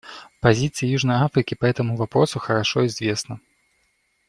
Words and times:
Позиция 0.39 0.89
Южной 0.89 1.17
Африки 1.17 1.53
по 1.53 1.63
этому 1.65 1.95
вопросу 1.95 2.39
хорошо 2.39 2.87
известна. 2.87 3.39